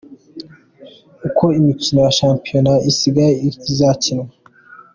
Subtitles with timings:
[1.27, 3.33] Uko imikino ya Shampiona isigaye
[3.71, 4.27] izakinwa.